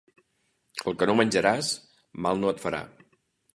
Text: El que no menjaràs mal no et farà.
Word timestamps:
El 0.91 0.97
que 1.01 1.09
no 1.09 1.15
menjaràs 1.19 1.71
mal 2.27 2.43
no 2.45 2.53
et 2.55 2.65
farà. 2.67 2.83